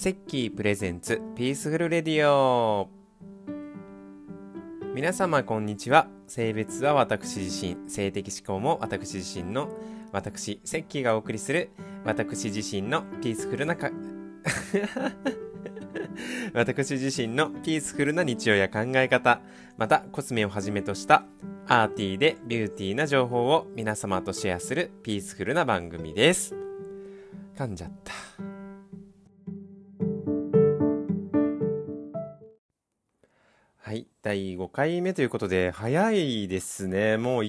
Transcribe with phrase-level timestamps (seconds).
[0.00, 2.88] セッキー presents Peaceful Radio。
[4.94, 6.08] 皆様こんにちは。
[6.26, 7.76] 性別は私自身。
[7.86, 9.68] 性的思考も私自身の
[10.10, 11.68] 私セッキーがお送りする
[12.02, 13.90] 私自身のピースフルなか
[16.54, 19.42] 私自身のピースフルな日常や考え方。
[19.76, 21.26] またコスメをはじめとした
[21.66, 26.54] arty で beauty な情報を皆様とシェアするピースフルな番組です。
[27.54, 28.49] 噛んじゃった。
[33.90, 37.42] はい第5回目ということで早いですねもう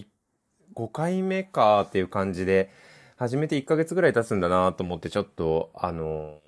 [0.74, 2.72] 5回目かっていう感じで
[3.16, 6.40] 初めて1ヶ月ぐらい経つんだなと思ってちょっとあの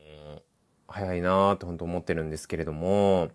[0.87, 3.29] 早いなと本当思ってるんですけれども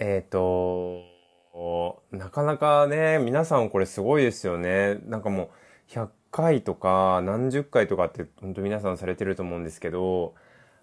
[0.00, 4.94] えっ、ー、となかなかね、皆さんこれすごいですよね。
[5.04, 5.50] なんかも
[5.90, 10.34] う、100回とか何十回とかって本当皆さんされてると思うんですけど、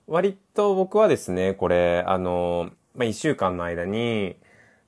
[0.06, 4.38] 割と僕はですね、これ、あの、まあ、1週間の間に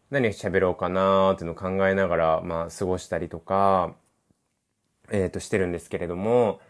[0.09, 3.95] 何喋ろうかなーっていうのを考えながら、まあ、過ごしたりとか、
[5.11, 6.61] えっ、ー、と、してるんですけれども、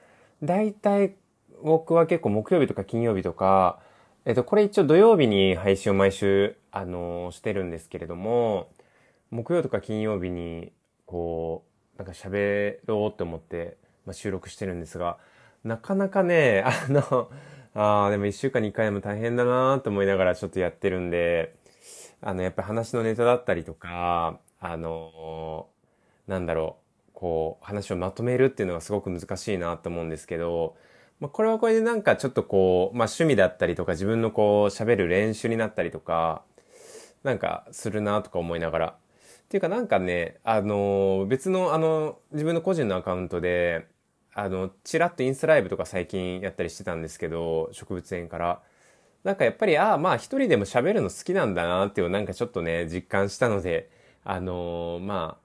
[0.44, 1.16] 大体
[1.64, 3.80] 僕は結構木曜日とか金曜日とか、
[4.26, 8.70] えっ、ー、と、これ一応土曜日に配信を毎週、あのー、してるんですけれども、
[9.30, 10.72] 木曜とか金曜日に、
[11.06, 11.64] こ
[11.96, 15.18] う、なんか喋ろうって思って、まあ、収録してるんですが、
[15.64, 17.30] なかなかね、あの、
[17.80, 21.56] ああ、でも一週間に一回でも大変だなと思いながらちょっとやってるんで、
[22.22, 25.68] あの、やっぱ話のネタだったりとか、あの、
[26.28, 26.78] なんだろ
[27.10, 30.76] う、こう、話をまとめるっていうのがすごく難しいなと思うんですけど、
[31.20, 36.44] まあ、これはこれでなんかちょっとこう、まあ、趣味だったりとか自分のこう、喋る練習になったりとか、
[37.24, 43.86] なんかするなとか思いながら、っていうかなんかね、あの、別のあの、自分の個人のアカウントで、
[44.38, 48.62] あの、ちらっとインスタライブとか最近やったりしてたんですけど、植物園から。
[49.24, 53.90] なんかやっぱり、ああ、まあ一人でも喋るの好きなんだなっていうなんかちょっとね、実感したので、
[54.24, 55.40] あのー、ま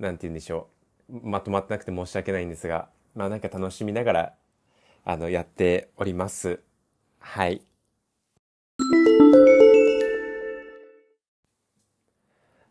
[0.00, 0.68] あ、なんて言うんでしょ
[1.10, 1.20] う。
[1.22, 4.34] まとまってなくて申し訳ないんですが、まあなんか楽しみながら、
[5.04, 6.60] あの、やっております。
[7.18, 7.60] はい。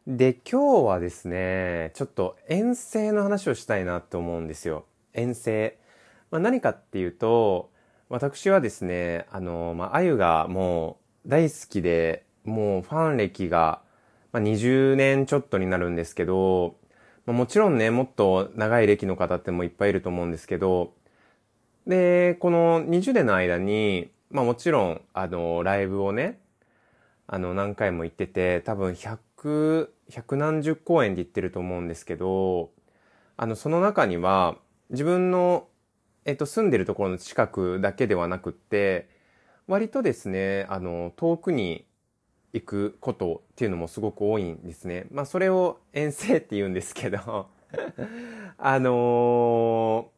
[0.08, 4.86] で、今日はですね、ちょっと遠征の話をしたいなって思うんですよ。
[5.14, 5.78] 遠征。
[6.32, 7.72] まあ、何かっていうと、
[8.10, 13.82] 私はですね、あの、まあ、あゆがもう大好きで、もうファン歴が、
[14.32, 16.76] まあ、20年ちょっとになるんですけど、
[17.26, 20.94] まあ、もちろんね、もっと長い歴の方ってもいっぱいいると思うんですけど、
[21.88, 26.40] で、この20年の間に、まあもちろん、あの、ライブをね、
[27.28, 32.72] あの、何回も行ってて、多分100百、百何十公演で行ってると思うんですけど、
[33.38, 34.58] あの、その中には、
[34.94, 35.68] 自分の、
[36.24, 39.10] えっと、住んでるところの近くだけではなくって、
[39.68, 41.86] 割とですね、あの、遠くに
[42.54, 45.08] 行くことっていうのもすごく多いんですね。
[45.12, 47.18] まあ、それを遠征って言うんですけど
[48.60, 50.12] あの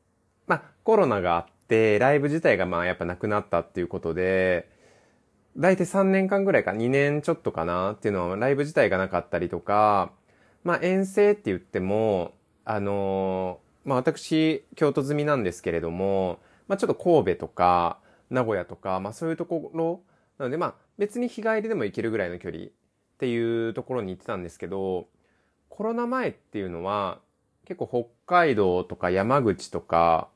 [0.46, 4.70] ー、まあ、コロナがあって、ライブ自体がまあ、やっぱなくなったっていうことで、
[5.56, 10.12] 大体3年間ぐらいか、2年ちょっとかなっていうのは、ライブ自体がなかったりとか、
[10.66, 12.34] まあ遠征って言っても、
[12.66, 20.02] あのー、まあ私、京都済みなんですけれども、まあちょっと神戸とか、名古屋とか、まあそういうところ、
[20.38, 22.68] なのでまあ別に日帰りでも行けるぐらいの距離っ
[23.20, 25.08] ていうところに行ってたんですけど、
[25.70, 27.20] コロナ前っていうのは、
[27.66, 30.30] 結構北海道とか山口とか、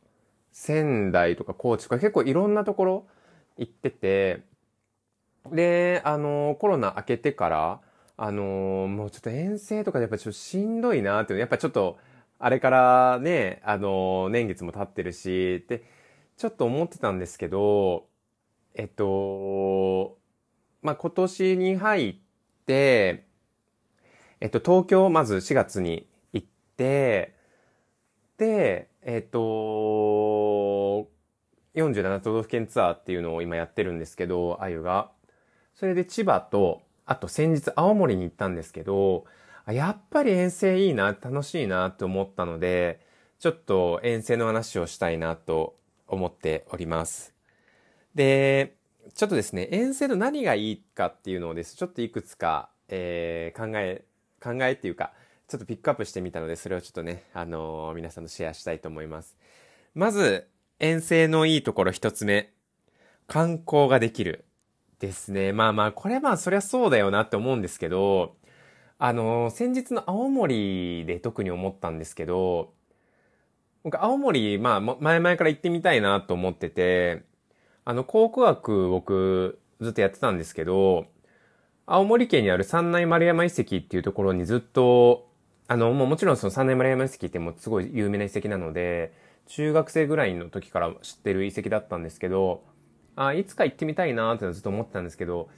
[0.52, 3.08] 仙台とか高知とか結構いろんなところ
[3.58, 4.44] 行ってて、
[5.52, 7.82] で、あの、コロナ明けてから、
[8.18, 8.44] あの、
[8.90, 11.98] もうちょっと遠征とかでやっぱちょっとしんどいなっていうの、やっぱちょっと、
[12.40, 15.84] あれからね、あの、年月も経ってるし、って
[16.38, 18.08] ちょっと思ってたんですけど、
[18.74, 20.18] えっと、
[20.82, 22.16] まあ、今年に入っ
[22.66, 23.26] て、
[24.40, 27.36] えっと、東京、まず4月に行って、
[28.38, 29.40] で、えっと、
[31.76, 35.12] 47都道府県ツアーっていうのを今やってるんですけど、あゆが。
[35.76, 39.26] それで千葉と、あと先日青森に行ったんですけど、
[39.70, 43.00] あやっぱり遠征いいな、楽しいなって思ったので、
[43.38, 45.76] ちょっと遠征の話をしたいなと
[46.08, 47.36] 思っております。
[48.16, 48.78] で、
[49.14, 54.06] ちょっとですね、遠征の何がいいかっていうのをです、ちょっといくつか、えー、考え、
[54.42, 55.14] 考えっていうか、
[55.48, 59.38] ちょっとピックアップしてみたので、それをちょっとね、あのー、皆さんとシェアしたいと思います。
[59.94, 60.48] まず、
[60.80, 62.52] 遠征のいいところ一つ目。
[63.28, 64.46] 観光ができる。
[65.00, 65.54] ですね。
[65.54, 68.39] まあまあ、これまあ、そりゃそうだよなって思うんですけど、
[69.02, 72.74] あの、先日の青森で特に思ったんですけど、
[73.84, 77.24] 僕、青森、まあ、前々から行ってみたいなと思ってて、
[77.86, 81.08] あの、考古学僕ずっとやってたんですけど、
[81.88, 85.30] 青森県にある三内丸山遺跡っていうところにずっと、
[85.70, 89.14] あの、もうもちろんその三内丸山遺跡ってもうすごい有名な遺跡なので、
[89.48, 92.64] 中学生ぐらいの時から知ってる遺跡だったんですけど、
[93.16, 95.50] あ、いつか行ってみたいなってずっと思ってたんですけど、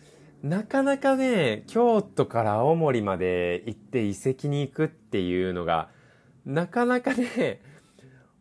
[0.44, 5.90] なかなかね、京都から青森まで行って遺跡に行くっていうのが、
[6.46, 7.62] なかなかね、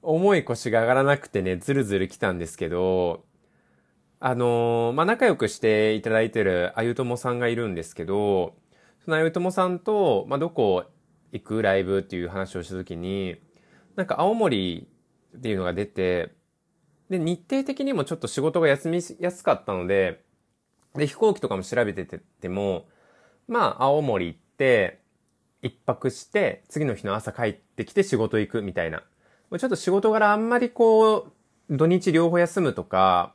[0.02, 3.24] 重い腰が上がらなくてね、ずるずる来たんですけど、
[4.18, 8.54] あのー、まあ、仲良くしていただいてるあゆともさんがいるんですけど、
[9.04, 10.84] そのあゆともさんと、まあ、どこ
[11.32, 13.36] 行くライブっていう話をした時に、
[13.96, 14.88] なんか青森
[15.36, 16.32] っていうのが出て、
[17.10, 20.22] で、日程的にもちょっと仕事が休みやすかったので、
[20.94, 22.04] で、飛行機とかも調べて
[22.40, 22.86] ても、
[23.48, 25.00] まあ、青森行って、
[25.62, 29.02] 一泊して、次の日の朝帰ってきて仕事行くみたいな。
[29.58, 33.34] ちょっと仕事柄あんまりこう、土日両方休むとか、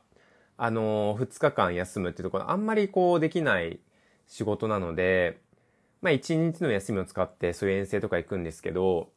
[0.58, 3.80] あの、二日間休むっていうところあんまりこうできない
[4.28, 5.42] 仕事なので、
[6.02, 9.10] まあ一日の休みを使ってそういう遠征とか行くんですけど、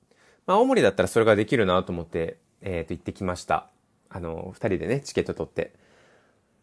[0.47, 3.71] まあ青森だったらそれができるなと思って、えっ、ー、と行ってきました。
[4.09, 5.75] あの、二人でね、チケット取って。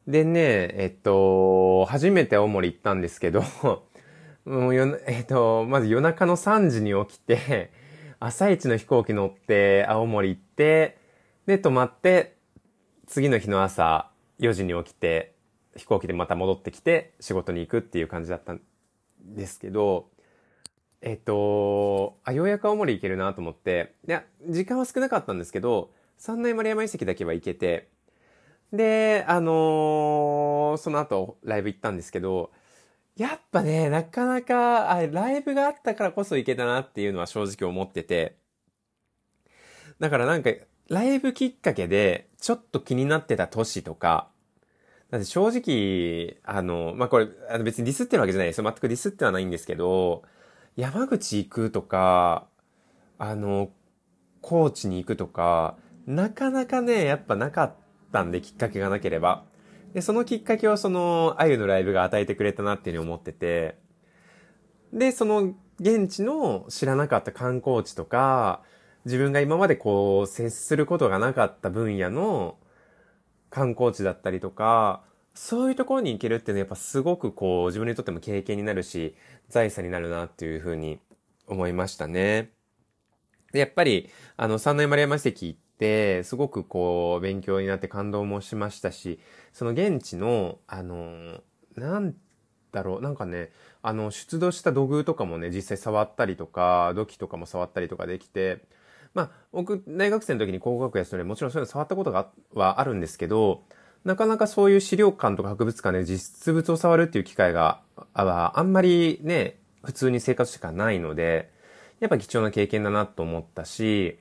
[0.08, 3.44] でね、えっと、初めて青森行ったんですけど、
[4.46, 7.72] もうよ、えっと、まず夜中の3時に起きて、
[8.20, 10.98] 朝一の飛行機乗って青森行って、
[11.48, 12.36] で、泊まって、
[13.08, 15.34] 次の日の朝4時に起きて、
[15.76, 18.62] 飛行機でまた戻ってきて仕事に行くっていう感じだったん
[19.22, 20.10] ですけど、
[21.02, 27.90] えっと、あ、ようやく青森行けるなと思って、いや、時間は少なかったんですけど、三内丸山遺跡だけは行けて、
[28.74, 32.52] で、あのー、その後ライブ行ったんですけど、
[33.18, 38.38] やっぱね、なかなか、あライブがあったからこそ行けたなっていうのは正直思ってて、
[40.00, 40.50] だからなんか、
[40.90, 44.30] ライブきっかけで、ちょっと気になってた都市とか、
[45.10, 48.64] だって正直、あの、まあ、これ、あの別にディスってるわけじゃないですよ。
[48.66, 50.24] 全くディスってはないんですけど、
[50.76, 52.48] 山口行くとか、
[53.18, 53.72] あの、
[54.42, 57.76] 高知に行くとか、なかなかね、やっぱなかっ
[58.16, 59.44] たんで、きっかけがなければ。
[59.94, 63.78] で、そのきっかけをその、あゆのライブが与えてくれたなっていうふうに思ってて、
[64.94, 68.62] で、その、現地の知らなかった観光地とか、
[69.04, 72.58] 自分が今までこう、接することがなかった分野の
[73.50, 75.04] 観光地だったりとか、
[75.34, 79.16] そういうところに行けるっていうのはやっぱすごくこう、自分にとっても経験になるし、
[79.50, 81.00] 財産になるなっていうふうに
[81.48, 82.52] 思いましたね。
[83.54, 89.20] やっぱり、あの、三内丸山遺跡、すごくこう、勉強になって感動もしましたし、
[89.54, 91.42] その現地の、あの、
[91.76, 92.16] なん
[92.72, 93.52] だろう、なんかね、
[93.82, 98.66] あの、出土した土偶とかもね、実際触ったりとか、土器とかも触ったりとかできて、
[99.14, 103.64] まあ、僕、大学生の時に考古学やそれもちろんそういうの触ったことがはあるんですけど、
[104.04, 107.82] なかなかそういう資料館とか博物館で実物を触るっていう機会が、
[108.14, 111.52] あんまりね、普通に生活しかないので、
[112.00, 114.20] やっぱ貴重な経験だなと思ったし、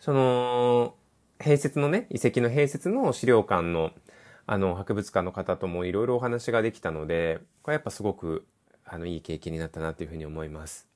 [0.00, 0.94] その、
[1.38, 3.92] 併設のね、遺跡の併設の資料館の、
[4.46, 8.46] あの、博物館の方ともいろいろお話ができたので、これやっぱすごく、
[8.84, 10.88] あの、いい経験になったなというふうに思います。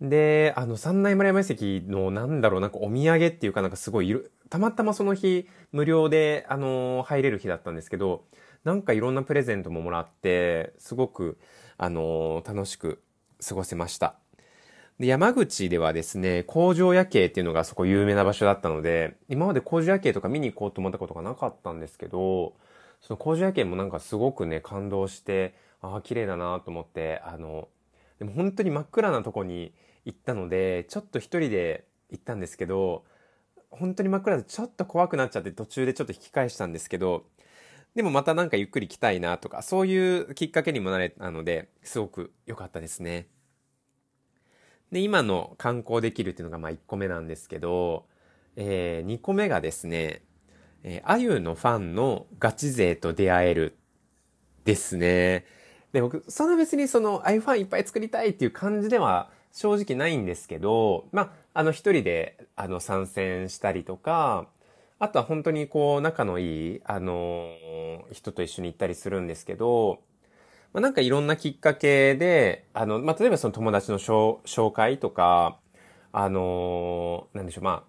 [0.00, 4.16] で、あの、三内村山遺跡の、なんだろう、なんかお土産っていうかなんかすごい
[4.48, 8.24] たまたまその日、無料で、あの、入れる日だったんですけど、
[8.64, 11.38] なんかいろんなプレゼントももらって、すごく、
[11.76, 13.02] あの、楽しく
[13.46, 14.23] 過ごせました。
[14.98, 22.54] で、山口ではですね、工場夜景っていうのがそこ有名な場所だったので、今まで工場夜景とか見に行こうと思ったことがなかったんですけど、
[23.00, 27.68] その工場夜景もなんかすごくね、感動して、ああ、綺麗だなと思って、あの、
[28.18, 29.74] でも本当に真っ暗なとこに
[30.04, 33.04] 行ったので、ちょっと一人で行ったんですけど、
[33.70, 37.24] 本当に真っ暗でちょっと怖くなっちゃって途中でちょっと引き返したんですけど、
[37.96, 43.28] でもまたなんかゆっくり来たいなとか、そういうきっかけにもなれたので、すごく良かったですね。
[44.94, 48.06] で、今の観光できるっていうのがまあ1個目なんですけど、
[48.54, 50.22] えー、2個目がですね、
[50.84, 53.76] えー、あゆのファンのガチ勢と出会える
[54.64, 55.46] ですね。
[55.92, 64.46] で、僕、そんな別にその、あゆファンいっぱい作りたいっていう感じでは正直ないんですけど、まあ、あの一人で、あの、参戦したりとか、
[65.00, 70.02] あとは本当にこう、仲のいい、あのー、人と一緒に行ったりするんですけど、
[70.74, 75.60] まあ、なんかいろんなきっかけで、あの、まあ、例えばその友達の紹介とか、
[76.12, 77.84] あのー、なんでしょう、ま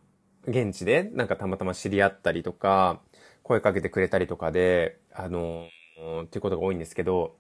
[0.48, 3.02] あ、現地でなんかたまたま知り合ったりとか、
[3.42, 7.38] 声かけてくれたりとかで、あのー、っていうことが多いんですけど、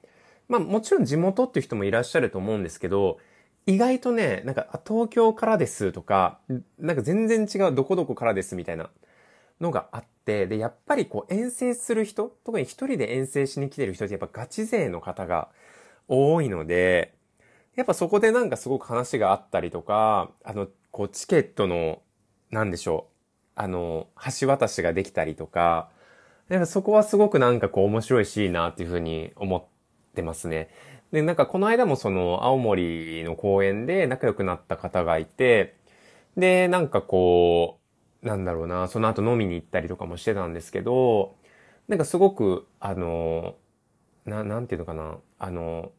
[0.48, 3.20] まあもちろん地元っていう人もいらっしゃると思うんですけど、
[3.68, 6.40] 意外とね、なんか東京からですとか、
[6.80, 8.90] なんか全然違うどこどこからですみたいな
[9.62, 15.50] のがあっ、で、やっぱりこう遠征する人、特に一人で遠征しに来てる人ってやっぱガチ勢の方が
[16.08, 17.13] 多いので、
[17.75, 22.01] やっぱそこでなんかすごく話があったりとか、あの、こうチケットの、
[22.50, 24.08] なんでしょう、あの、
[24.39, 25.89] 橋渡しができたりとか、
[26.50, 29.63] やっぱそこはすごくなんかこう面白いしいなっていうふうに思っ
[30.15, 30.70] てますね。
[31.12, 35.75] で、なんかこの間もその青森の公園で仲良くなった方がいて、
[36.38, 37.85] で、なんかこう、
[38.25, 41.36] なんだろうな、その後飲みに行ったりとかもしてたんですけど、
[41.88, 43.55] なんかすごく、あの、
[44.25, 45.91] な、なんていうのかな、あの、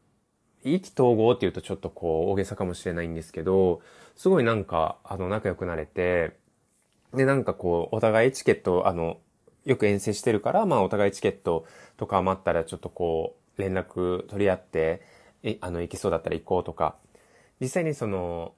[0.63, 3.81] 意気統合っていうとちょっとこう大げさかもしれないんですけど、
[4.17, 6.37] すごいなんか、あの、仲良くなれて、
[7.13, 9.19] で、なんかこう、お互いチケット、あの、
[9.65, 11.65] よく遠征してるから、まあお互いチケット
[11.97, 15.01] とか余ったらちょっとこう、連絡取り合って、
[15.43, 16.97] え、あの、行けそうだったら行こうとか、
[17.61, 18.53] 実際にその、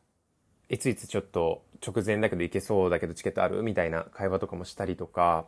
[0.69, 5.45] いついつちょっと直前だけど行けそうだけどチケットあるみたいな会話とかもしたりとか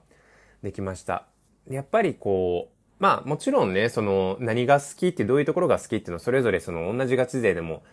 [0.63, 1.27] できました。
[1.69, 7.83] やっぱりこう、まあもちろんね、その何が好きってどういうところが好きっていうのはそれぞれその同じガチ勢でも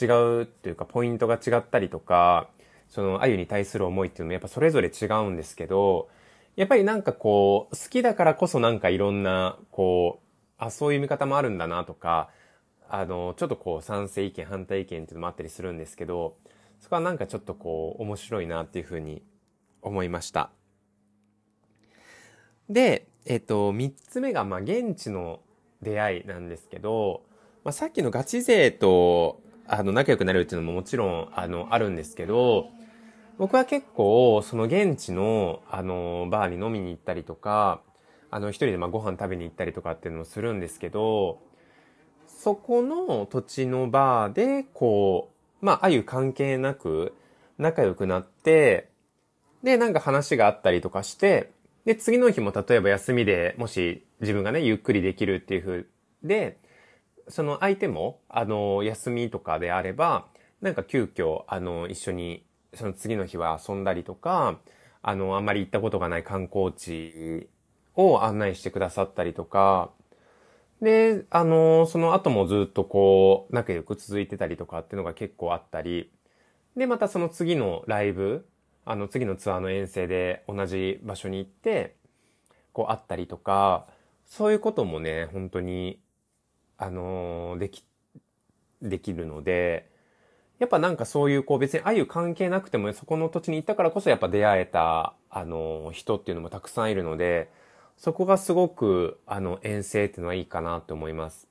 [0.00, 2.48] 違うっていうかポイントが違ったりとか、
[2.88, 6.08] そのあゆに対する思いっていうのもやっぱそれぞれ違うんですけど、
[6.56, 10.26] やっぱりなんかこう、好きだからこそなんかいろんな、こう、
[10.58, 12.28] あ、そういう見方もあるんだなとか、
[12.90, 16.36] あの、ちょっとこう賛成意見、反対意見っていうのもあったりするんですけど、
[16.82, 19.22] そこはなんかちょっとこう、面白いなっていうふうに
[19.82, 20.50] 思いました。
[22.68, 25.40] で、えっと、三つ目が、まあ、現地の
[25.80, 27.22] 出会いなんですけど、
[27.62, 32.66] まあ、さっきのガチ勢と、あの、仲良くなるっていうのももちろん、あの、あるんですけど、
[33.38, 37.80] 僕は結構、その現地の、あの、バーに飲みに行ったりとか、
[38.28, 41.38] あの、一人でまあご飯食べに行ったりとかっていうのもするんですけど、
[42.26, 45.31] そこの土地のバーで、こう、
[45.62, 47.14] まあ、あゆ関係なく
[47.56, 48.90] 仲良くなって、
[49.62, 51.52] で、なんか話があったりとかして、
[51.84, 55.86] で、次の日も例えば休みでもし自分がね、ゆっくりできるっていう風
[56.22, 56.58] で、
[57.28, 60.26] その相手も、あの、休みとかであれば、
[60.60, 64.58] なんか急遽、あの、一緒に、その次の日は遊んだりとか、
[65.02, 67.48] あの、あんまり行ったことがない観光地
[67.94, 69.90] を案内してくださったりとか、
[70.82, 76.10] で、あの、その後もずっとこう、仲良く続いてたりとかっていうのが結構あったり、
[76.76, 78.46] で、またその次のライブ、
[78.84, 81.94] あの、次のツアーの遠征で同じ場所に行って、
[82.72, 83.86] こう会ったりとか、
[84.26, 86.00] そういうこともね、本当に、
[86.78, 87.84] あのでき、
[88.82, 89.88] できるので、
[90.58, 97.50] やっぱなんかそういうこう別にあゆ関係なくてもそこの土地に行ったからこそやっぱ出会えた、あの人っていうのもたくさんいるので、
[98.02, 101.46] そこがすごく、あの、遠征っていうのはいいかなと思います。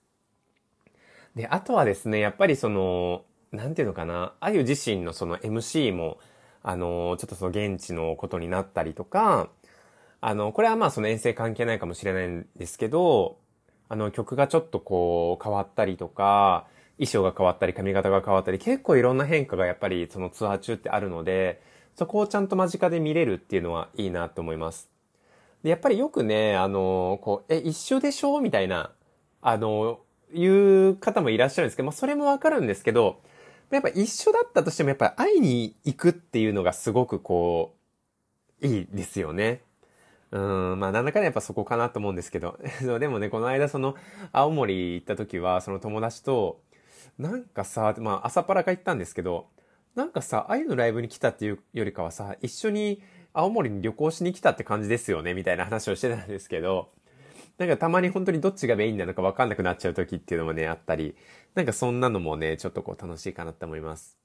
[1.34, 6.18] で、あとはですね、やっぱりその、なんていうのかな、あゆ自身のその MC も、
[6.62, 9.48] あの、ちょっとその現地のことになったりとか、
[10.20, 13.38] あの、これはまあその遠征関係ないかもしれないんですけど、
[13.88, 16.68] あの、曲がちょっとこう変わったりとか、
[16.98, 21.62] 衣装が変わったり髪型が変わったり、結構いろんな変化がやっぱりそのツアー中ってあるので、
[21.96, 24.91] そこをちゃんと間近で見れるっていうのはいいなと思います。
[25.64, 28.42] で、やっぱりよくね、あの、こう、え、一緒でしょ？
[28.42, 28.92] みたいな、
[29.42, 30.00] あの、
[30.34, 33.22] いう方もいらっしゃるんですけど、まあ、それもわかるんですけど、
[33.70, 37.76] やっぱ一緒だったとしても、やっぱり会いに行くっていうのがすごくこ
[38.62, 39.62] う、いいですよね。
[40.32, 42.58] うん、まあ、なんだかんだやっぱそこかなと思うんですけど。
[43.00, 43.96] でもね、この間その、
[44.32, 46.62] 青森行った時は、その友達と、
[47.18, 49.48] なんかさ、まあ、朝パラか行ったんですけど、
[49.96, 53.02] なんかさ、あゆのライブに来たっていうよりかはさ、一緒に
[53.34, 56.90] 青森に旅行しに来たって感じですよね、みたいな話をしてたんですけど、
[57.58, 61.16] なんかたまに本当にどっちがメインなのかわかんなくなっちゃう時っていうのもね、あったり、
[61.56, 64.18] なんかそんなのもね、ちょっとこう楽しいかなって思います。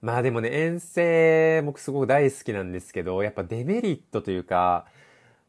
[0.00, 4.86] まあでもね、遠征、僕すごく大好きなんですけど、やっぱデメリットというか、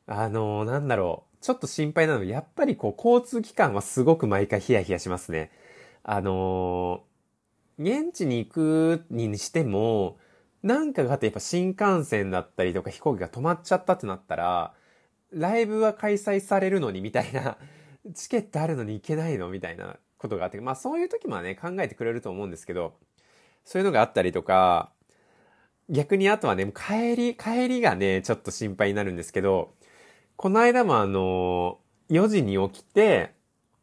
[0.07, 5.51] あのー、なんだろう、ちょっと心配なの、やっぱりこう、交通機関はすごく毎回ヒヤヒヤしますね。
[6.03, 10.17] あのー、現地に行くにしても、
[10.63, 14.73] なんかがあってやっぱ新幹線だったりとか飛行機が止まっちゃったってなったら、
[15.31, 17.57] ライブは開催されるのにみたいな、
[18.15, 22.95] チケットあるのに行けないのみたいなことがあって、まあそういう時もね、考えてくれると思うんですけど、
[23.65, 24.91] そういうのがあったりとか、
[25.89, 29.73] 逆にあとはね、帰り、帰りがね、ちょっと心配になるんですけど、
[30.35, 33.33] この間もあの、4時に起きて、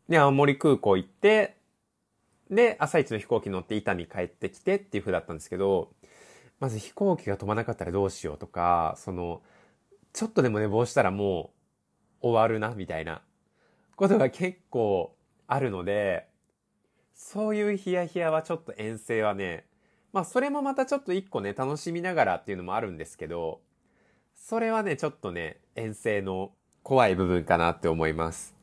[0.09, 1.57] で、青森空港行って、
[2.51, 5.93] で、朝一の飛行機乗って板に帰ってきてっていう風だったんですけど、
[6.65, 9.43] まず飛行機が飛ばなかったらどうしようとか、その、
[10.15, 11.51] ちょっとでも寝坊したらも
[12.23, 13.21] う終わるな、みたいな
[13.97, 15.15] ことが結構
[15.47, 16.27] あるので、
[17.15, 19.67] そういうヒヤヒヤはちょっと遠征はね、
[20.15, 23.61] まあそれもまたちょっと一個ね、楽しみながらっていうのもあるんですけど、
[24.35, 26.51] それはね、ちょっとね、遠征の
[26.83, 28.55] 怖い部分かなって思います。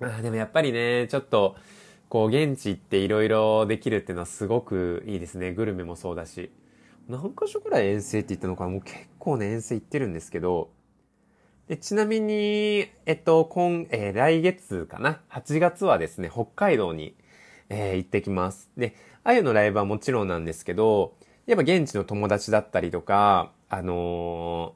[0.00, 1.54] あでもやっぱりね、ちょっと、
[2.08, 5.54] こう、現地行っていろいろできるっていうのはすごくいいですね。
[5.54, 6.50] グルメもそうだし。
[7.08, 8.70] 何箇所くらい遠征って言ったのかな？
[8.70, 10.70] もう結構ね、遠征行ってるんですけど、
[11.68, 17.14] でちなみに、えっと、今、えー、来月かな ?8 月はですね、北海道に、
[17.68, 18.70] えー、行ってきます。
[18.76, 21.14] で、あゆのライブはもちろんなんですけど、
[21.46, 24.74] やっぱ現地の友達だったりとか、あの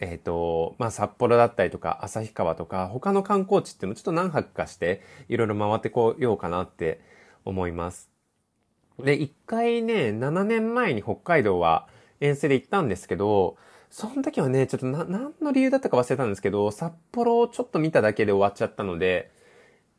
[0.00, 7.00] ー、えっ、と、まあ、札幌だったりとか、旭川とか、他の観光地っていうのをちょっと何泊かして、いろいろ回ってこようかなって
[7.44, 8.10] 思います。
[8.98, 11.88] で、一回ね、7年前に北海道は
[12.20, 13.56] 遠征で行ったんですけど、
[13.90, 19.30] その時はね、ちょっとな、何の理由だったか忘れたんですけど、札幌をちょっと見ただけで終わっちゃったので、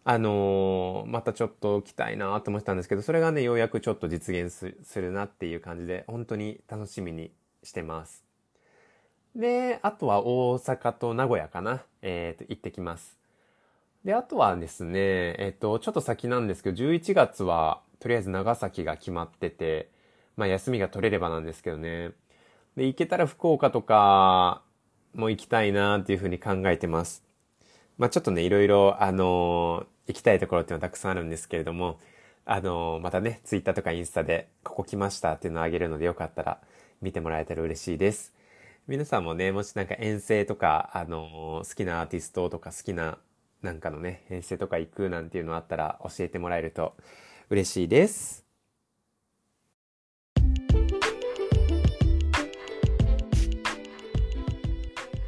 [0.04, 4.54] あのー、またちょっと来たいなと思ってたんですけど、それがね、ようやくちょっと実現
[4.84, 7.32] するなっていう感じで、本当に楽しみに
[7.64, 8.24] してます。
[9.36, 11.84] で、あとは大阪と名古屋かな。
[12.02, 13.18] えっ、ー、と、行ってきます。
[14.04, 19.90] で、あとはですね、えっ、ー、と、ちょっと先なんですけど、11月は、とりあえず長崎が決まってて、
[20.38, 22.12] まあ休みが取れればなんですけどね。
[22.76, 24.64] で、行けたら福岡とか
[25.14, 27.24] も行きたいなっていうふうに考えてます。
[27.98, 32.00] まあちょっとね、いろいろ、あのー、行きたいところっていうのはたくさんあるんですけれども、
[32.46, 36.60] あのー、またね、ツイッターとかインスタで、ここ来ましたっていうのをあげるのでよかったら、
[37.02, 38.34] 見てもらえたら嬉しいです。
[38.88, 43.18] 皆さんもね、もしなんか遠征とか、あのー、好きなアーティストとか好きな
[43.62, 46.96] なんかのね、遠征とか行くなんていうのあったら教えてもらえると
[47.50, 48.46] 嬉しいです。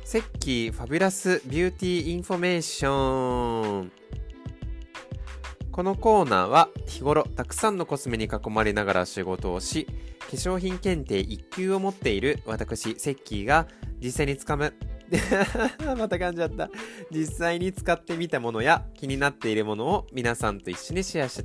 [0.04, 3.92] セッキー Fabulous Beauty Information。
[5.72, 9.86] このコーナーは日頃たくさんのコスメに囲まれながら仕事をし
[10.20, 13.68] 化粧品検定1級を持っている私セッキーが
[14.02, 14.74] 実際につかむ。
[15.98, 16.70] また噛んじゃった。
[17.10, 21.42] 実際に使ってみたものや気になっているものを皆さんと一緒にシェアし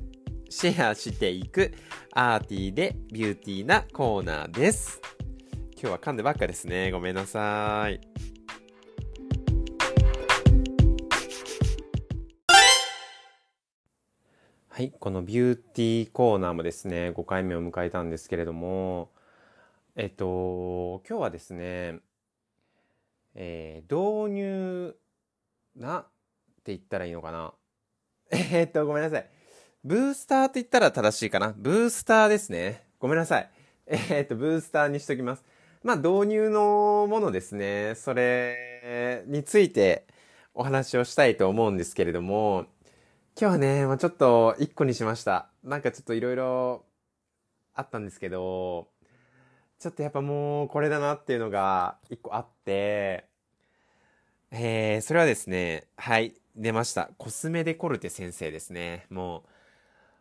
[0.49, 1.73] シェアしていく
[2.13, 5.01] arty で beauty なコーナーです
[5.73, 8.01] 今日は噛んでばっかですねごめんなさい
[14.77, 19.11] はい、このビューティーコーナーもですね、5回目を迎えたんですけれども、
[19.95, 22.01] えっと、今日はですね、
[23.35, 24.97] えー、導入
[25.77, 26.03] なっ
[26.63, 27.55] て言ったらいいのかな？
[28.31, 29.36] えー、っと、ごめんなさい。
[29.87, 31.55] ブースターって言ったら正しいかな。
[31.57, 32.83] ブースターですね。
[32.99, 33.51] ごめんなさい。
[33.87, 35.45] えー、っと、ブースターにしときます。
[35.85, 37.95] まあ、導入のものですね。
[37.95, 40.09] それについて
[40.55, 42.67] お話をしたいと思うんですけれども、
[43.41, 45.51] 今日はね、まあ、ちょっと一個にしました。
[45.63, 46.85] なんかちょっといろいろ
[47.73, 48.89] あったんですけど、
[49.79, 53.29] ちょっとやっぱもうこれだなっていうのが一個あって、
[54.51, 57.11] えー、それはですね、はい、出ました。
[57.19, 59.07] コスメデコルテ先生ですね。
[59.11, 59.56] もう、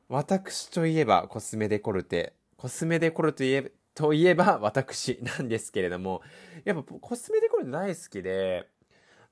[0.07, 6.21] 私といえばコスメデコルテ、コスメデコルテといえといえば私なんですけれども、
[6.63, 8.67] やっぱコスメデコルテ大好きで、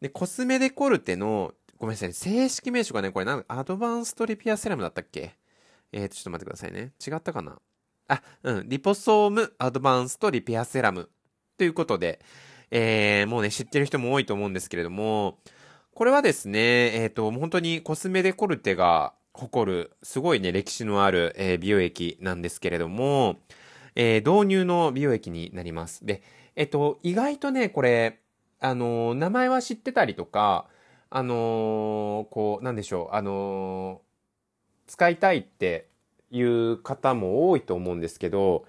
[0.02, 5.36] で、コスメデコルテのごめんなさい、正式名称がね、これなんアドバンストリピアセラムだったっけ？
[5.92, 6.94] えーと、ちょっと待ってくださいね。
[7.06, 7.60] 違ったかな？
[8.08, 11.10] あ、うん、リポソームアドバンストリピアセラム。
[11.58, 12.20] ということで、
[12.72, 15.38] えー、もうね、知ってる人も多いと思うんですけれども、
[15.94, 23.38] これはですね、えっ、ー、と、本当にコスメデコルテが誇る、すごいね、歴史のある、えー、美容液なんですけれども、
[23.96, 26.06] えー、導入の美容液になります。
[26.06, 26.22] で、
[26.56, 28.19] えっ、と、意外とね、これ、
[28.60, 30.67] あの、名前は知ってたりとか、
[31.10, 31.38] あのー、
[32.30, 34.02] こう、なんでしょう、あの、
[34.88, 35.88] 使いたいって
[36.32, 38.65] いう方も多いと思うんですけど、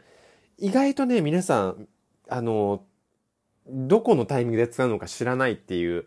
[0.58, 1.88] 意外とね、皆さん、
[2.28, 2.84] あの、
[3.66, 6.06] どこのタイミングで使うのか知らないっていう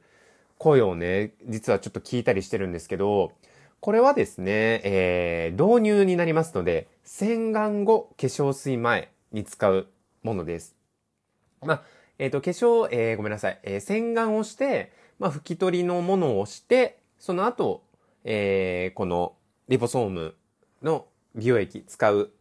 [0.58, 3.34] 声をね、実はちょっと聞いたりしてるんですけど、
[3.80, 9.88] これはですね、えー、導入になりますので、洗顔後、化粧水前に使う
[10.24, 10.76] ものです。
[11.62, 11.84] まあ、
[12.20, 17.84] えっ、ー、と、化粧、えー、ごめんなさい、えー、洗顔をして、まあ、拭き取りのものをして、その後、
[18.24, 19.34] えー、この
[19.70, 20.36] リポソーム
[20.82, 22.32] の美容液使う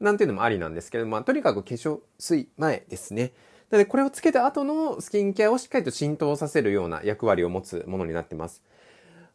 [0.00, 3.32] なんていうのもありなんですけど、まあ、とにかく化粧水前ですね。
[3.70, 8.62] なので、これをつけた後のスキンケアをしっかりと浸透させるような役割を持つものになってます。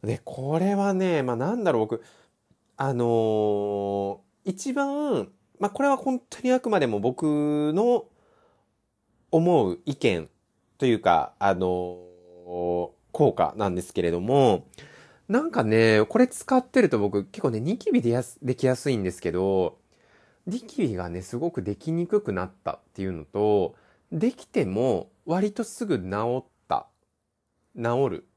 [0.05, 2.03] で、これはね、まあ、なんだろう、僕、
[2.77, 8.05] あのー、一番、まあ、これは本当にあくまでも僕の
[9.31, 10.29] 思う意見
[10.77, 11.99] というか、あの
[13.11, 14.67] 効果なんですけれども、
[15.27, 19.77] なんかね、これ使ってると僕結構ね、ニキビでやすできやすいんですけど、
[20.45, 23.75] ニキビがね、すごくできにくくなったっていうのと、
[24.11, 26.87] できても割とすぐ治った
[27.75, 28.27] 治る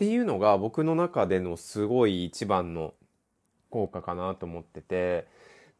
[0.00, 2.94] っていうのが僕の中でのすごい一番の
[3.68, 5.26] 効果かなと思ってて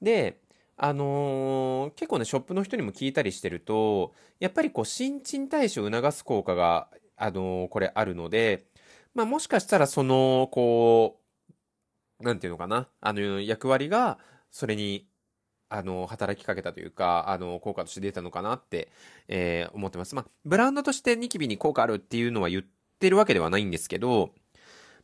[0.02, 0.36] で
[0.76, 8.66] あのー、結構ねショップの人にも聞いたりしてるとやっぱりこう新陳代謝を促す効果があのー、これあるので
[9.14, 11.18] まあもしかしたらそのこ
[12.20, 14.18] うなんていうのかなあの役割が
[14.50, 15.06] それに
[15.70, 18.90] あの、働きかけたというか、あの、効果として出たのかなって、
[19.28, 20.16] えー、思ってます。
[20.16, 22.64] まあ、ブランドとしてニキビに効果あるっていうのは言っ
[23.00, 24.30] てるわけではないんですけど、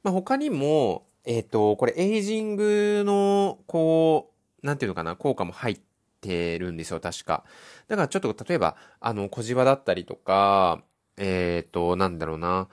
[0.04, 4.32] まあ、他にも、えっ、ー、と、これ、エイジングの、こ
[4.62, 5.80] う、なんていうのかな、効果も入っ
[6.20, 7.44] てるんですよ、確か。
[7.88, 10.84] だからちょっと、例えば、あの、小じわだったりとか、
[11.16, 12.68] えっ、ー、と、なんだろうな、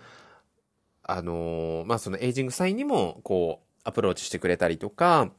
[1.04, 5.32] あの、まあ、そのエイジングサインにも、こう、アプローチしてくれたりとか、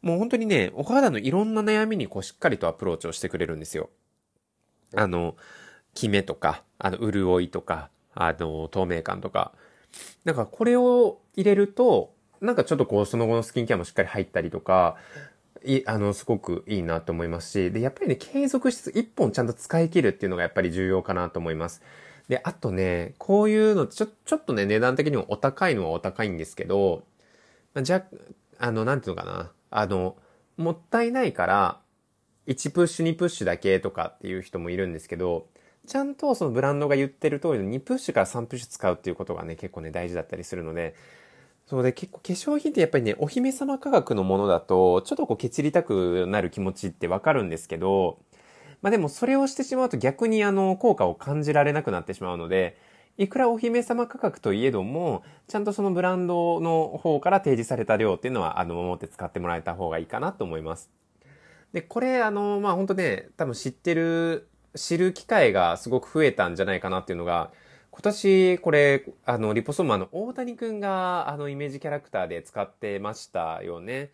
[0.00, 3.90] もう本当にね、お肌のいろんな悩みにこうしっかりとアプローチをしてくれるんですよ。
[4.94, 5.36] あの、
[5.94, 9.52] キメとか、あの、潤いとか、あの、透明感とか。
[10.24, 14.96] なんかこれを入れると、なんかちょっとこう、その後のスキンケアもしっかり入ったりとか、
[15.64, 21.82] い、あの、すごくいいなと思いますし、で、やっぱりね、継続し一本ちゃんと使い切るっていうのがやっぱり重要かなと思います。
[22.28, 27.04] で、あとね、こういうの、ちょ、ちょっとね、値段的にもお高いのはお高いんですけど、
[27.74, 28.04] まあ、じゃ、
[28.58, 29.52] あの、なんていうのかな。
[29.70, 30.16] あの、
[30.56, 31.80] もったいないから、
[32.46, 35.46] 1プッシュ2プッシュだけとかっていう人もいるんですけど、
[35.86, 40.94] ちゃんとそのブランドが言ってる通りの2プッシュから3プッシュ使うっていうことがね、結構ね、大事だったりするので、
[41.66, 48.18] そうで結構化粧品ってやっぱりね、お姫様価格のものだと、ちょっとこうケチりたくなる気持ちってわかるんですけど、
[48.82, 52.76] まあでもそれをしてしまうと逆にあの、効果を感じられなくなってしまうので、
[53.18, 60.90] いくらお姫様価格といえども、ちゃんとそのブランドの方から提示された量っていうのは、あの、持って使ってもらえた方がいいかなと思います。
[61.72, 67.50] で、これ、あの、まあ、本当ね、多分知ってる、知る機会がすごく増えたんじゃないかなっていうのが、
[67.90, 74.12] 今年、これ、あの、リポソーマの大谷くんが、あの、イメージキャラクターで使ってましたよね。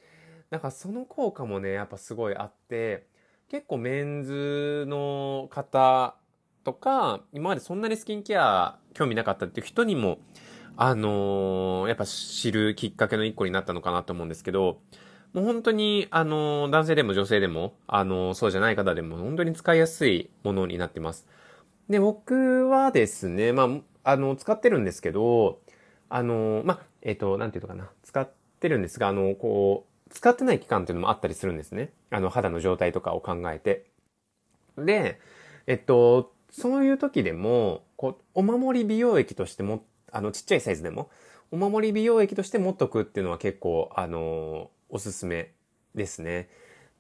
[0.50, 3.06] なんかその効果もね、やっぱすごいあって、
[3.48, 6.16] 結構メンズの方
[6.64, 10.18] とか、今までそんなにスキンケア興味なかったっていう人にも、
[10.76, 14.80] あのー、やっぱ知るきっかけの一個になったのかなと思うんですけど、
[15.32, 21.26] もう本当に、あの、男性でも女性でも、あの、そうじゃない方でも本当に使いやすいものになってます。
[21.88, 23.64] で、僕はですね、ま
[24.04, 25.60] あ、あの、使ってるんですけど、
[26.08, 31.92] あの、まあ、えっ、と、なんていうのかな、使ってるんですが、あの、こう、使ってない期間っていうのもあったりするんですね。
[32.10, 33.86] あの、肌の状態とかを考えて。
[34.78, 35.20] で、
[35.66, 41.10] えっと、そういう時でも、こう、お守り美容液としても、あの、ちっちゃいサイズでも、
[41.50, 45.52] お守り美容液として持っとくっていうのは結構、あのおすすめ
[45.94, 46.48] ですね。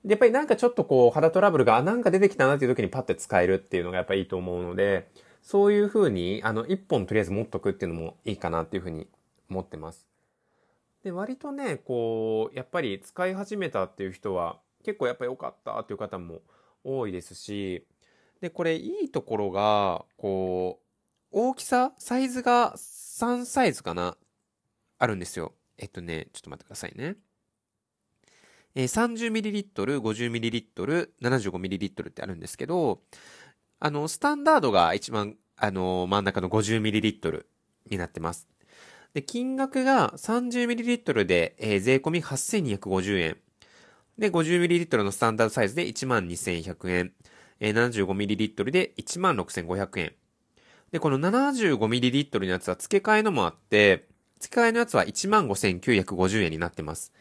[0.04, 5.10] で、やっぱりなんかちょっとこう、肌トラブルが、なんか出てきたなっていう時にパッて使えるっていうのがやっぱいいと思うので、
[5.42, 9.08] そういう風に、あの、一本とりあえず持っとくっていうのもいいかなっていう風に
[9.50, 10.06] 思ってます。
[11.02, 16.42] で、割とね、こう、やっぱり使い始めたっていう人は、結構やっぱ良かったっていう方も
[16.84, 17.86] 多いですし、
[18.40, 20.84] で、これいいところが、こう、
[21.30, 24.16] 大きさ、サイズが3サイズかな？
[24.98, 25.52] あるんですよ。
[25.76, 27.16] えっとね、ちょっと待ってくださいね。
[28.78, 33.00] えー、30ml、50ml、75ml ってあるんですけど、
[33.80, 37.44] あの、スタンダードが一番、あの、真ん中の 50ml
[37.90, 38.46] になってます。
[39.14, 43.36] で、金額が 30ml で、えー、税込み8250円。
[44.16, 47.12] で、50ml のスタンダードサイズで12100円。
[47.58, 50.12] えー、75ml で16,500円。
[50.92, 54.06] で、この 75ml のやつは付け替えのもあって、
[54.38, 57.12] 付け替えのやつは15,950円になってます。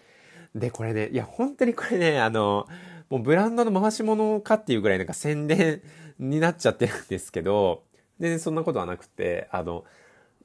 [0.57, 2.67] で、これね、いや、本当にこれね、あの、
[3.09, 5.81] もうブランドの回し物かっていうぐらいなんか宣伝
[6.19, 7.83] になっちゃってるんですけど、
[8.19, 9.85] 全然そんなことはなくて、あの、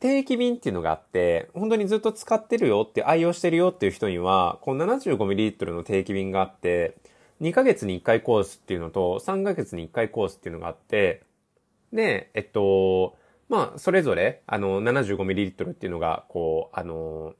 [0.01, 6.96] 定期便っていうのがあって、本当にずっと使ってるよって、愛用してるよっていう人には、この 75ml の定期便があって、
[7.40, 11.22] 2ヶ月に1回コースっていうのと、3ヶ月に1回コースっていうのがあって、
[11.92, 13.16] で、えっと、
[13.48, 17.35] まあ、それぞれ、あの、75ml っていうのが、こう、あの、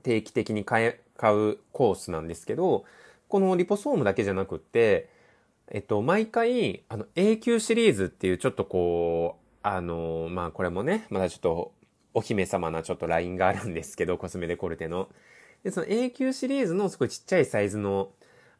[0.00, 2.84] 定期的に買え、買うコースなんですけど、
[3.28, 5.08] このリポソームだけじゃなくって、
[5.70, 11.72] えっと、毎回、あの、永久シリーズっていうちょっとこう、あの、まあ、これもね、まだちょっと、
[12.12, 15.08] お姫様なちょっとラインがあるんですけど、コスメデコルテの。
[15.62, 18.10] で、その永久シリーズのすごいちっちゃいサイズの、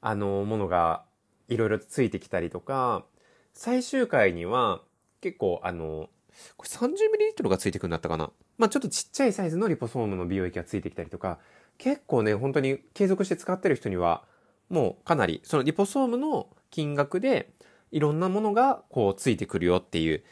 [0.01, 1.05] あの、ものが
[1.49, 3.05] いろいろついてきたりとか、
[3.53, 4.83] 最終回には
[5.21, 6.09] 結構あの、
[6.57, 8.31] これ 30ml がついてくるんだったかな？
[8.61, 11.39] まあちょっとちっちゃいサイズのリポソームの美容液がついてきたりとか、
[11.79, 14.23] 結構ね、本当に継続して使ってる人には、
[14.69, 17.55] もうかなり、そのリポソームの金額で、
[17.91, 20.23] いろんなものがこうついてくるよっていう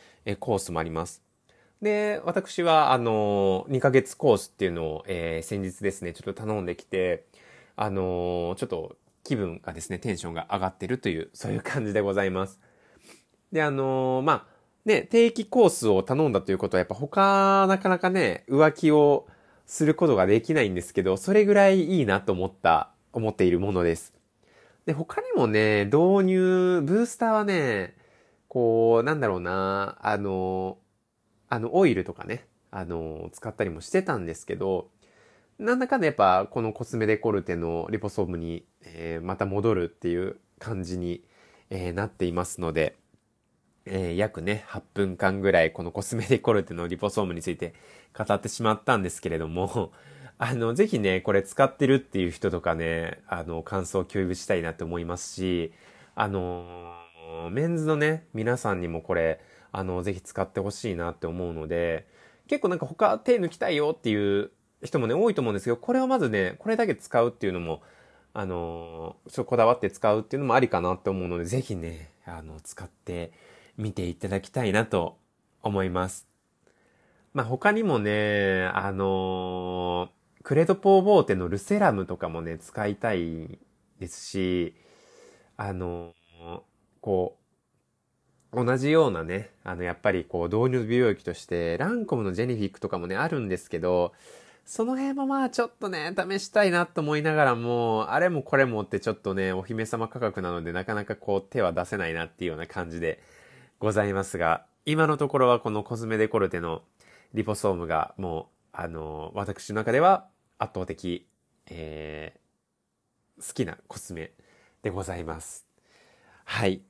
[0.40, 1.22] コースもあります。
[1.80, 7.24] で、私はあの、2ヶ月コースっていうのを、えー、先日ですね、ちょっと頼んできて、
[7.76, 12.60] あのちょっと気分がですね、テンションが上がってるという、そういう感じでございます。
[13.52, 14.57] で、あのまあ、
[14.88, 19.26] ね、定期コースを頼んだということは、やっぱ他、なかなかね、浮気を
[19.66, 24.14] することができないんですけど、それぐらいいいなと思った、思っているものです。
[24.86, 27.96] で、他にもね、導入、ブースターはね、
[28.48, 30.78] こう、なんだろうな、あの、
[31.50, 34.88] あの、オイルとかね、あの、使ったりもしてたんですけど、
[35.58, 41.24] なんだかんだやっぱ、このコスメデコルテのリポソームに、えー、また戻るっていう感じに、
[41.68, 42.96] えー、なっていますので、
[43.90, 47.74] えー、約ね、8分間ぐらいこのコスメデコルテのリポソームについて
[48.16, 49.92] 語ってしまったんですけれども、
[50.38, 55.72] あの、ぜひね、これ使ってるっていう人とかね、あの、感想を共有したいなって思いますし、
[56.14, 56.94] あの
[57.50, 59.40] メンズのね、皆さんにもこれ、
[59.72, 62.06] あの、ぜひ使ってほしいなって思うので、
[62.46, 64.50] 結構なんか他手抜きたいよっていう
[64.82, 67.82] 人もね、多いと思うんですけど、これをまずね、これだけ使うっていうのも、
[68.34, 73.32] あのそうこだわって使うっていうのもありかなって思うので、ぜひね、あの、使って
[73.78, 75.16] みていただきたいなと
[75.62, 76.26] 思います。
[77.32, 80.10] まあ、他にもね、あの
[80.42, 83.58] クレドポーボーテのルセラムとかもね、使いたい
[84.00, 84.74] ですし、
[85.56, 86.12] あの
[87.00, 87.38] こ
[88.52, 94.14] う、同じようなね、あの、やっぱりこう、導入美容液として、ランコムのジェニフィックとかもね、あるんですけど、
[94.64, 103.22] その辺もまあちょっとね、試したいなと思いながらも、あれもこれもってちょっとね、お姫様価格なのでなかなかこう手は出せないなっていうような感じで
[103.78, 106.82] ございますが、今のところはこのコスメデコルテの
[107.34, 111.28] リポソームがもう、あの、私の中では圧倒的、
[111.66, 114.32] えー、好きなコスメ
[114.82, 115.66] でございます。
[116.44, 116.82] はい。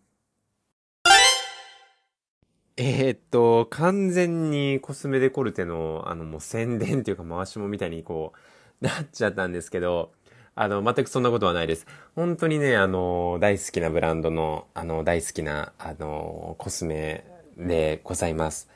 [2.77, 8.33] えー、っと、完全にコスメデコルテの、あの、もう宣伝っていうか回しもみたいにこ
[8.81, 10.13] う、なっちゃったんですけど、
[10.61, 11.87] あの、全くそんなことはないです。
[12.17, 17.25] 本当にね、あの、大好きなブランドの、あの、大好きな、あの、コスメ
[17.57, 18.69] でございます。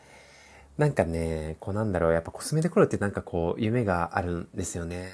[0.78, 5.08] なんかね、こうなんだろう、やっぱコスメデコルテなんかこう、夢があるんですよね。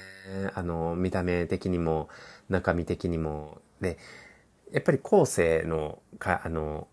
[0.53, 2.07] あの、見た目的にも、
[2.49, 3.57] 中身的にも。
[3.81, 3.97] で、
[4.71, 6.87] やっぱり後世の、か、あの、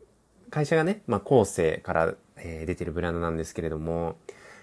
[0.49, 4.17] 会社がね、まあ、後世から、えー、出てるブランドなんですけれども、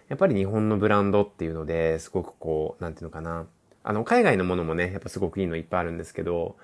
[0.08, 3.46] やっぱり日本のブランドっていうので、すごくこう、なんていうのかな。
[3.84, 6.58] あの、海外のものもね、やっぱすごくいいのいっぱいあるんですけど、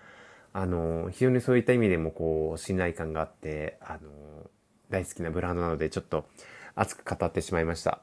[0.53, 4.49] あの、非常にそういった意味でもこう、信頼感があって、あの、
[4.89, 6.25] 大好きなブランドなので、ちょっと
[6.75, 8.01] 熱く語ってしまいました。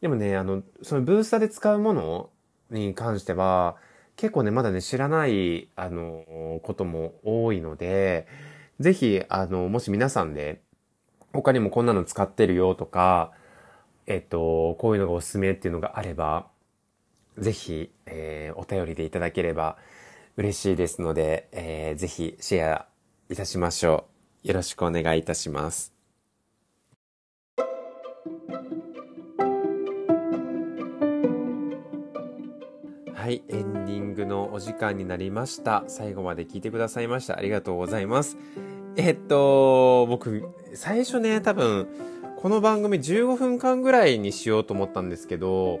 [0.00, 2.30] でもね、あの、そのブースターで使うもの
[2.70, 3.76] に関しては、
[4.16, 8.26] 結構ね、まだね、知らない、あの、ことも多いので、
[8.80, 10.60] ぜひ、あの、もし皆さんで、
[11.32, 13.32] 他にもこんなの使ってるよとか、
[14.06, 16.46] えっと、こういうのがおすすめっていうのがあれば、
[17.38, 19.76] ぜひ、えー、お便りでいただければ
[20.36, 22.86] 嬉しいですので、えー、ぜひシェア
[23.28, 24.06] いたしましょ
[24.44, 24.48] う。
[24.48, 25.92] よろしくお願いいたします。
[33.14, 35.82] はい、エンディングのお時間になりました。
[35.88, 37.36] 最後まで聞いてくださいました。
[37.36, 38.36] ありがとうございます。
[38.96, 41.88] えっと、僕、最初ね、多分、
[42.36, 45.80] この番組15分間ぐらいにしようと思ったんですけど、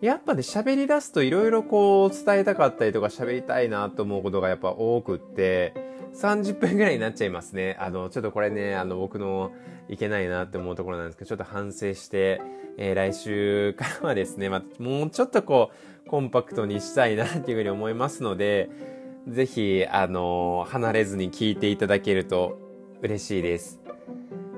[0.00, 5.74] やっぱね、喋り出すと色々こう伝えたかったりとか喋りたいなと思うことがやっぱ多くって、
[6.14, 7.76] 30分ぐらいになっちゃいますね。
[7.80, 9.52] あの、ちょっとこれね、あの、僕の
[9.88, 12.40] いけないなって思うところなんですけど、ちょっと反省して、
[12.76, 15.70] えー、来週からはですね、まあもうちょっとこ
[16.06, 18.70] う、コンパクトにしたいなっていうふうに思いますので、
[19.26, 22.58] ぜひ、あの、離れずに聞いていただけると
[23.00, 23.83] 嬉しいです。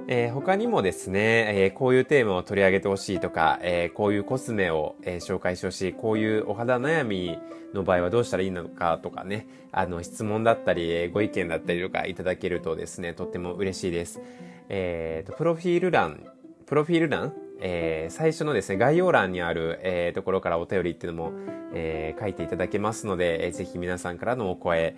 [0.08, 7.38] えー、他にもですね、えー、こういうテーマを取り上げてほしいとか、えー、こういうコスメを、え紹介してほしい、こういうお肌悩み
[7.74, 14.20] の場合はどうしたらいいのかとかね、あの、質問だったり、ご意見だったりとかいただけるとですね、とっても嬉しいです。
[14.68, 16.24] えっ、と、プロフィール欄、
[16.66, 21.32] プロフィール欄えー、最初のですね、概要欄にある、えー、ところからお便りっていうのも、
[21.72, 24.94] えー、書いていただけますので、えー、ぜひ皆さんからのお声、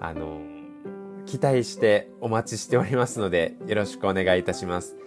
[0.00, 0.40] あの
[1.32, 4.98] 期待してお待ちしておりますので、よろしくお願いいたします。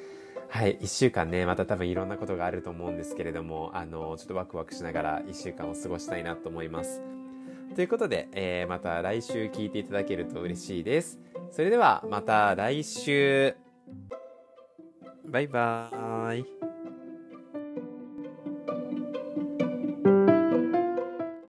[0.50, 7.04] はい、一週間ね、また多分いろんなことがあると思うんですけれども、あのちょっとワクワクしながら一週間を過ごしたいなと思います。
[7.76, 11.20] ということで、えー、また来週聞いていただけると嬉しいです。
[11.52, 13.56] それではまた来週。
[15.28, 16.65] バイバーイ。